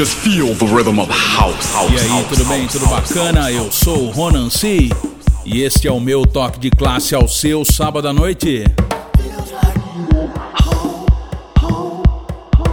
[0.00, 1.74] Just feel the rhythm of house.
[1.74, 2.62] house e aí, house, tudo bem?
[2.62, 3.52] house, Tudo bacana?
[3.52, 4.88] Eu sou o Ronan C.
[5.44, 8.64] E este é o meu toque de classe ao seu sábado à noite.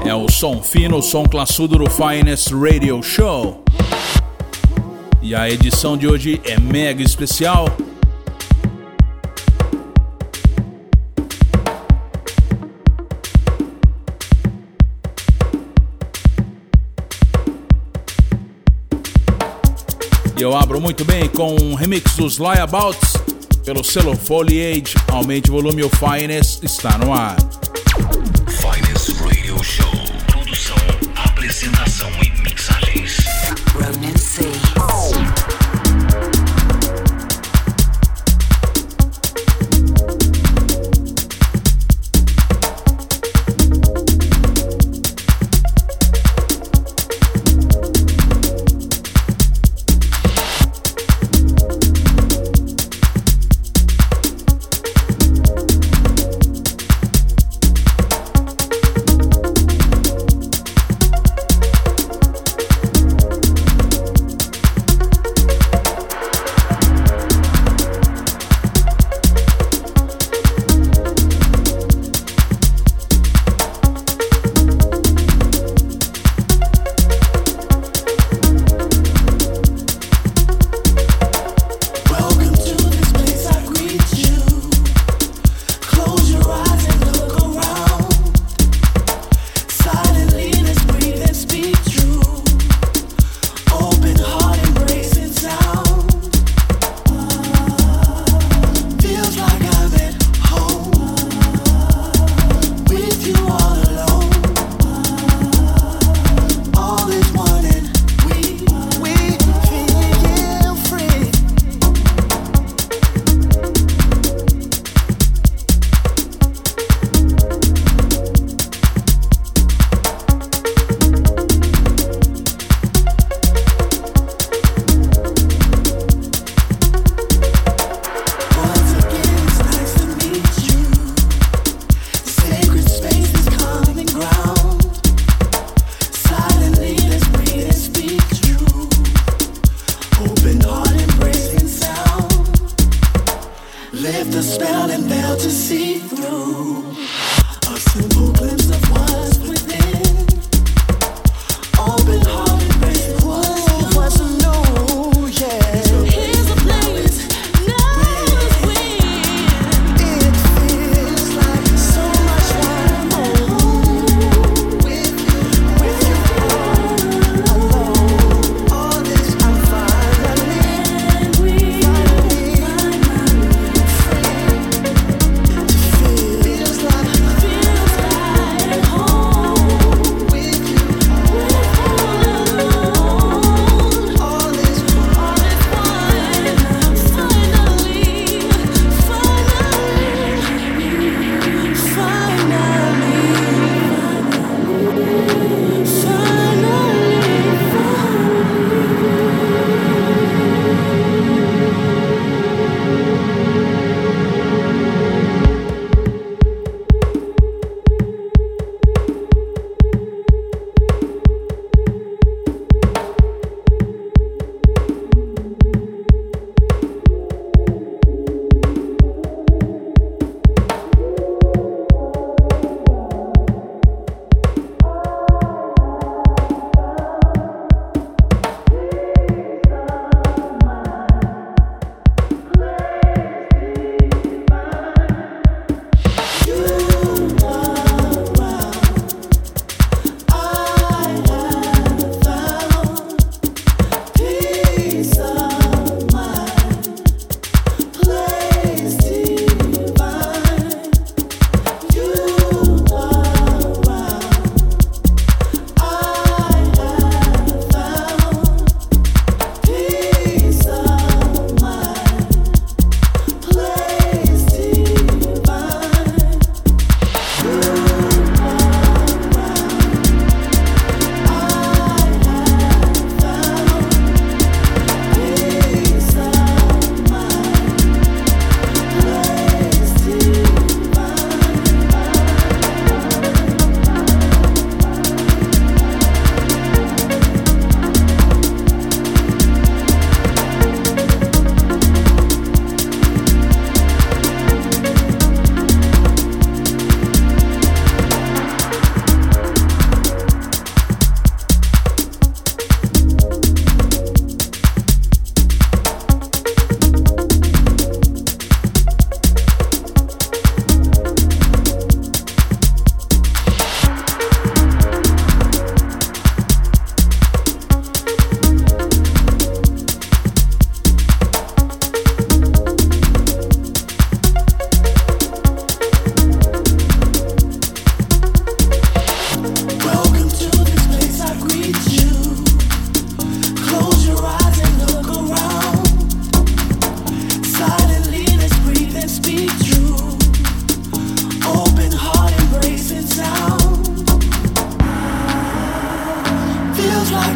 [0.05, 3.61] É o som fino, o som classudo do Finest Radio Show.
[5.21, 7.67] E a edição de hoje é mega especial.
[20.37, 23.13] E eu abro muito bem com um remix dos Liabouts
[23.65, 24.93] pelo selo Foliage.
[25.11, 27.35] Aumente o volume, o Finest está no ar.
[28.47, 29.91] Finest Radio Show.
[30.27, 30.77] Produção,
[31.15, 33.17] apresentação e mixagens.
[33.73, 34.66] Ronan C.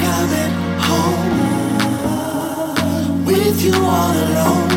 [0.06, 0.54] coming
[0.88, 1.26] home
[3.26, 4.72] with you all alone.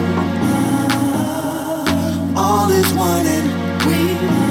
[2.37, 3.49] All is one and
[3.87, 4.44] we.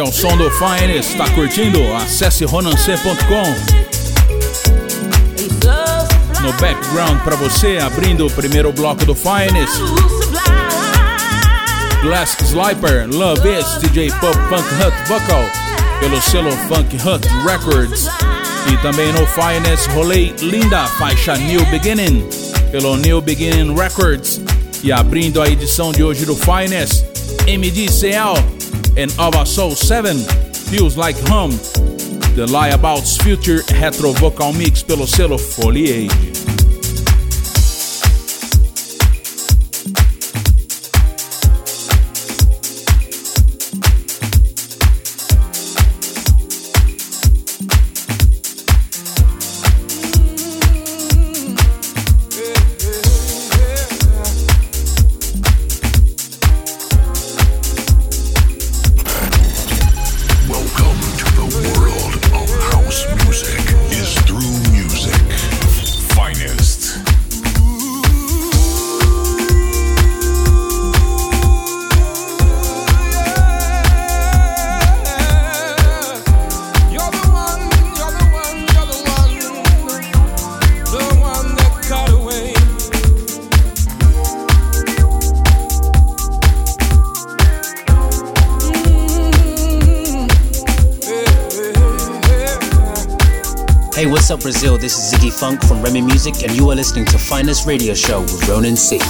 [0.00, 1.16] É o som do Finest.
[1.16, 1.78] Tá curtindo?
[1.94, 3.42] Acesse ronancê.com.
[6.40, 9.74] No background para você, abrindo o primeiro bloco do Finest.
[12.02, 15.44] Glass Sliper, Love Is, DJ Pop Funk Hut Vocal,
[16.00, 18.08] pelo selo Funk Hut Records.
[18.72, 22.26] E também no Finest rolei Linda, faixa New Beginning,
[22.70, 24.40] pelo New Beginning Records.
[24.82, 27.04] E abrindo a edição de hoje do Finest,
[27.46, 28.59] MDCL
[28.96, 30.16] and Ava Soul 7,
[30.70, 31.50] Feels Like Home,
[32.34, 36.29] The Lie About's Future Retro Vocal Mix pelo selo Foliage.
[94.30, 94.78] What's up, Brazil?
[94.78, 98.20] This is Ziggy Funk from Remy Music, and you are listening to Finest Radio Show
[98.20, 99.00] with Ronan C.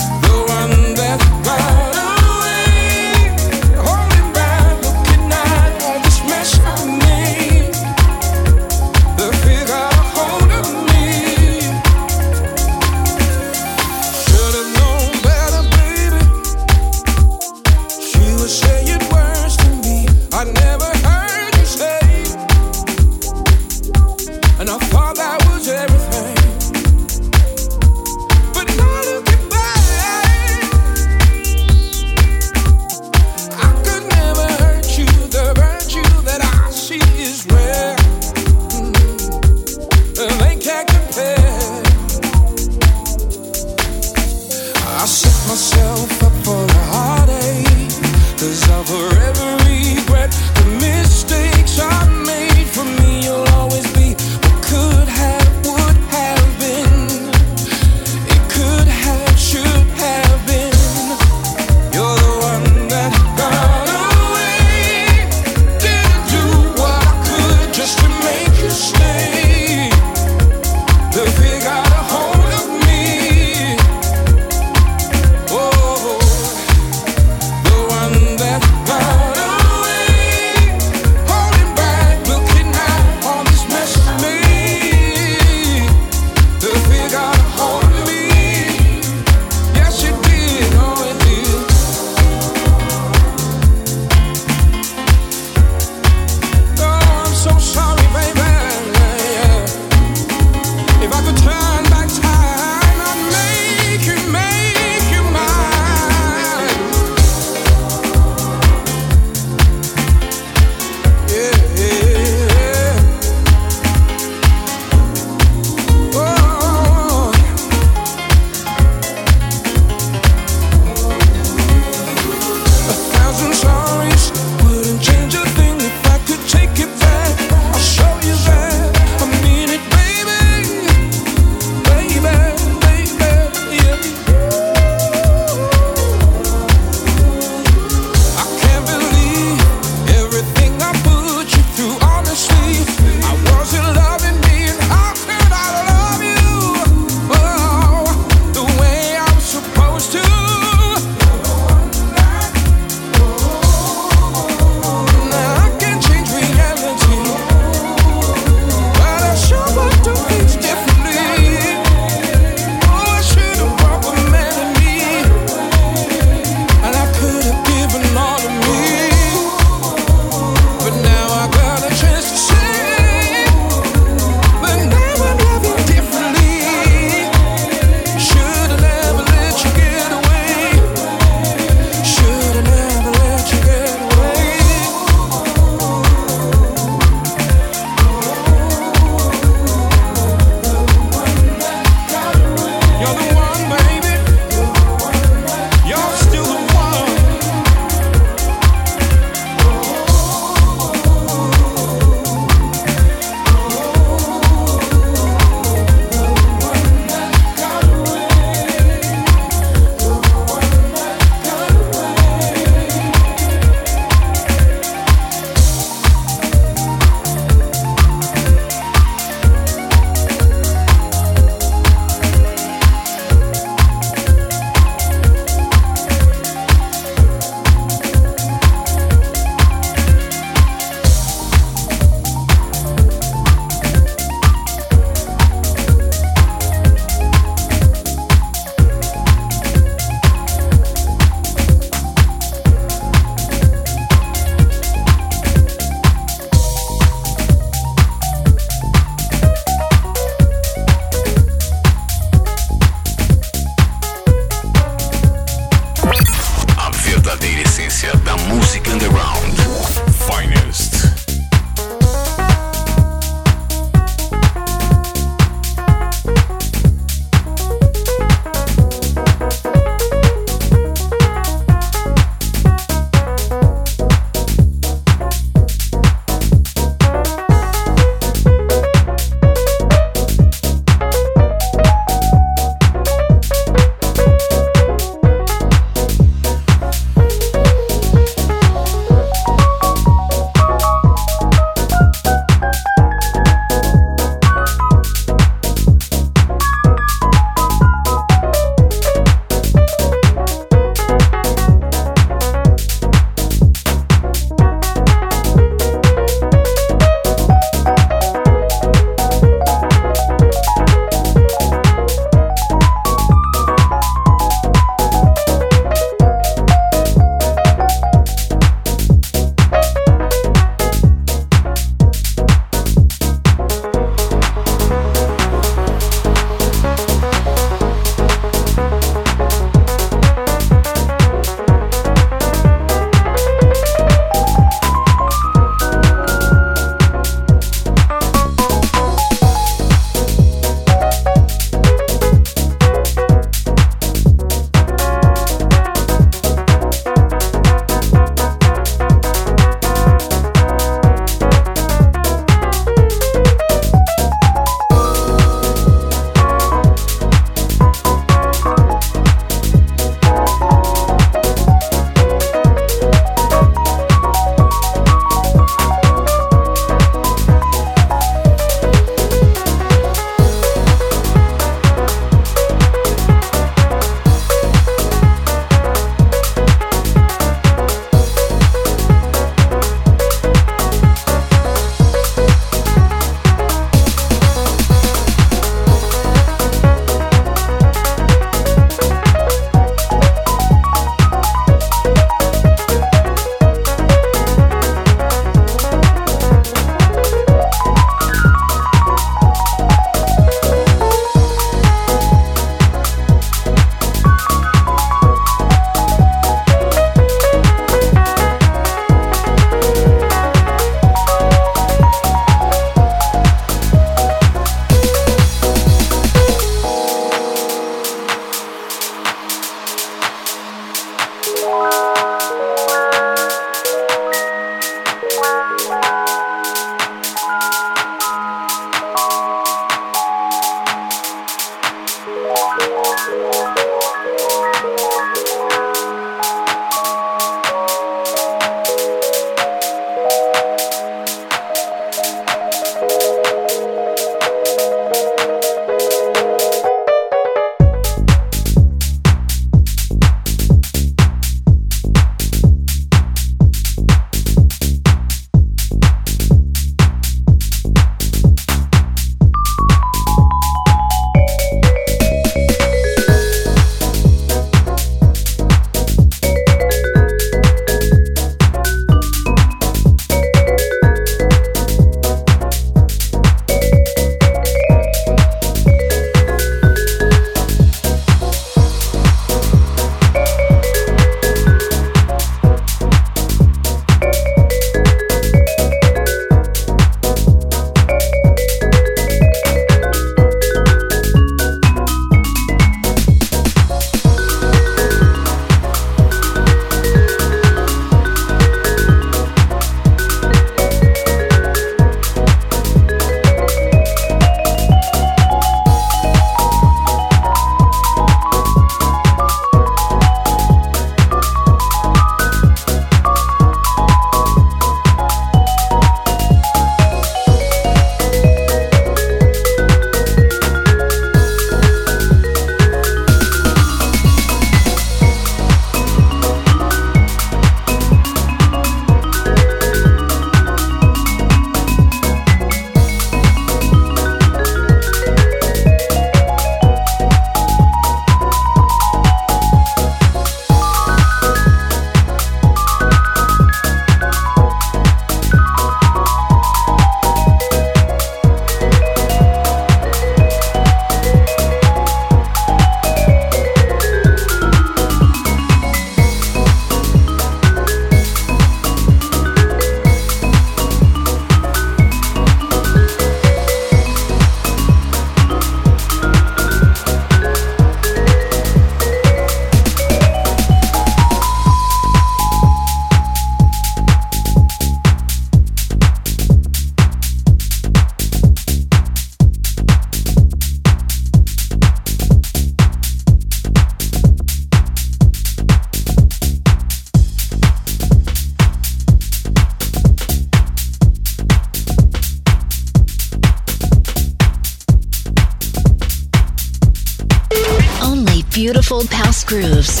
[598.56, 600.00] beautiful past grooves.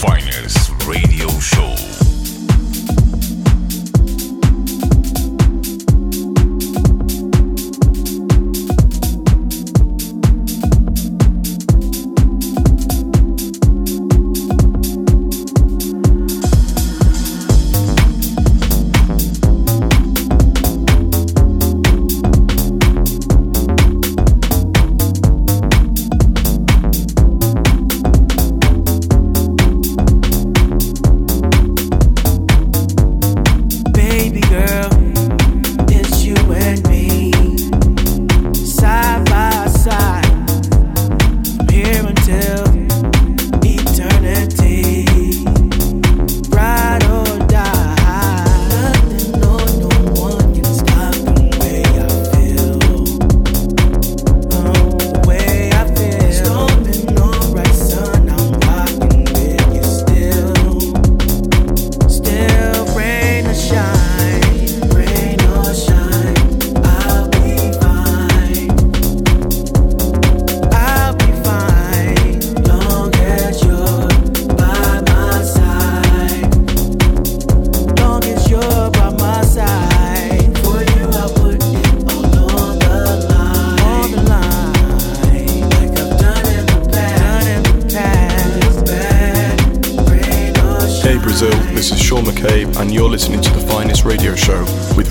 [0.00, 1.93] Finest radio show.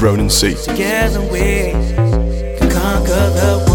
[0.03, 0.53] Ronan C.
[0.55, 1.71] Together we
[2.59, 3.72] can conquer the world.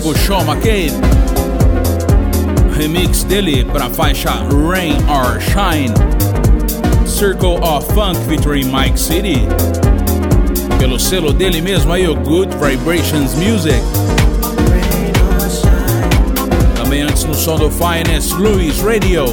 [0.00, 0.92] Magnífico Sean McCabe.
[2.76, 5.92] Remix dele para a faixa Rain or Shine.
[7.06, 9.46] Circle of Funk featuring Mike City.
[10.78, 13.80] Pelo selo dele mesmo aí, o Good Vibrations Music.
[16.82, 19.26] Também antes no som do Finest Louis Radio.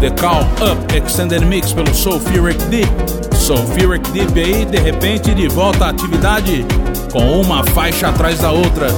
[0.00, 2.90] The Call Up Extended Mix pelo Sulfuric Deep.
[3.36, 6.66] Sulfuric Deep aí, de repente, de volta à atividade
[7.12, 8.88] com uma faixa atrás da outra.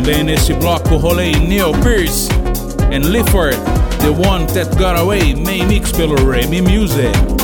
[0.00, 2.30] Também nesse bloco rolei Neil Pearce
[2.90, 3.54] and Lifford,
[4.00, 7.39] The One That Got Away, main mix pelo Remy Music.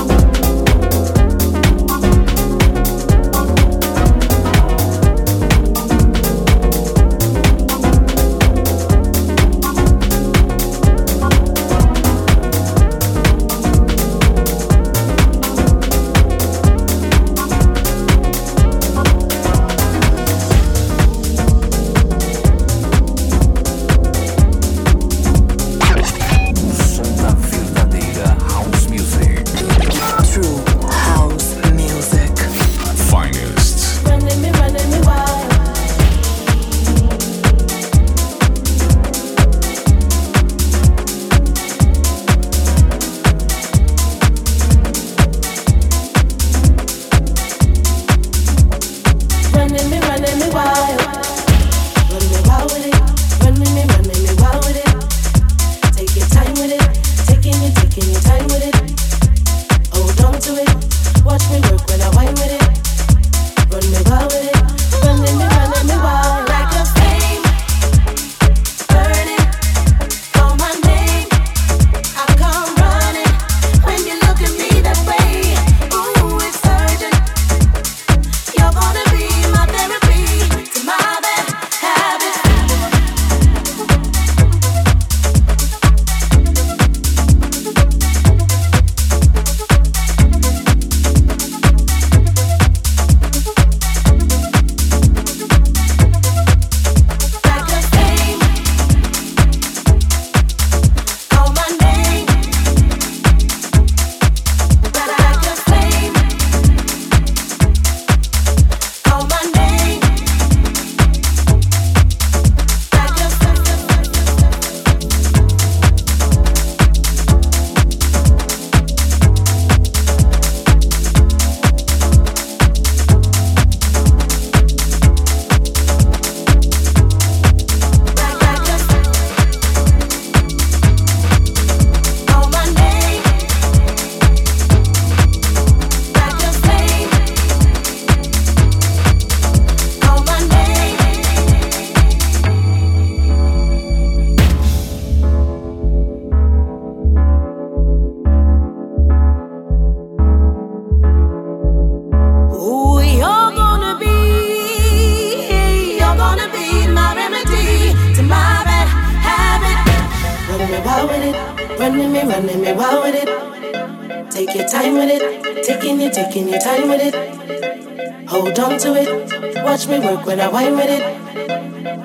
[170.56, 171.02] wine with it.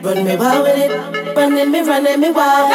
[0.04, 0.92] Run me wild with it.
[1.38, 2.71] Running me, running me wild.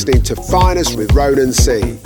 [0.00, 1.98] Listening to Finest with Ronan C.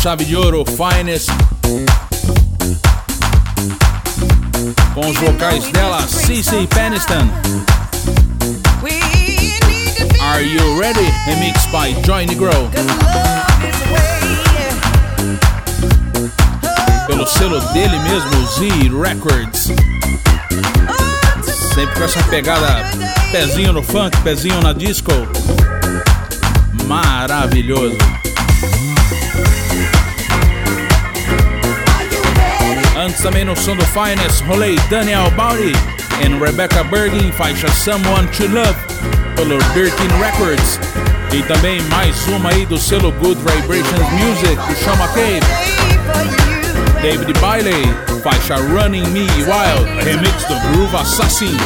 [0.00, 1.28] chave de ouro, Finest.
[4.94, 7.28] Com os vocais dela, Cissy Peniston.
[10.22, 11.12] Are You Ready?
[11.26, 12.50] Remix by Joy Negro.
[17.06, 18.68] Pelo selo dele mesmo, Z
[19.02, 19.70] Records.
[21.74, 22.84] Sempre com essa pegada
[23.30, 25.12] pezinho no funk, pezinho na disco.
[26.86, 28.19] Maravilhoso.
[33.00, 35.72] Antes também no som do Finest, rolei Daniel Bowdy
[36.22, 38.76] e Rebecca Bergin, faixa Someone to Love,
[39.36, 40.78] pelo Birkin Records.
[41.32, 45.40] E também mais uma aí do selo Good Vibrations Music, do Sean McCabe.
[47.00, 47.86] David Bailey,
[48.22, 51.56] faixa Running Me Wild, remix do Groove Assassin.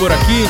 [0.00, 0.48] Por aqui.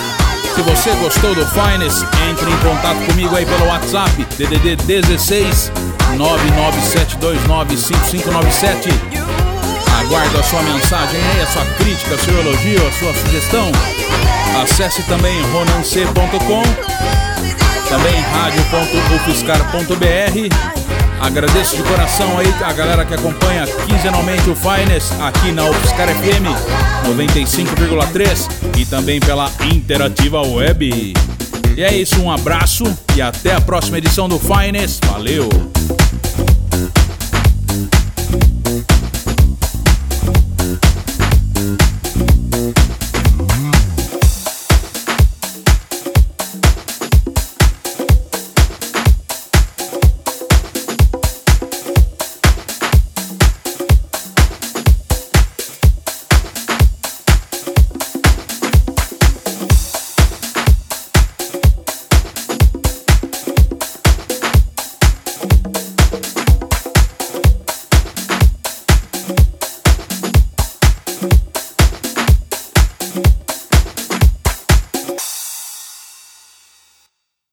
[0.55, 5.73] Se você gostou do Finest, entre em contato comigo aí pelo WhatsApp, DDD 16
[6.17, 8.93] 997295597.
[10.01, 13.73] Aguardo a sua mensagem aí, a sua crítica, seu elogio, a sua sugestão.
[14.63, 16.63] Acesse também ronance.com,
[17.89, 20.81] também rádio.ufscar.br.
[21.21, 26.47] Agradeço de coração aí a galera que acompanha quinzenalmente o Finest aqui na UFSCar FM
[27.05, 31.13] 95,3 e também pela Interativa Web.
[31.77, 35.05] E é isso, um abraço e até a próxima edição do Finest.
[35.05, 35.49] Valeu!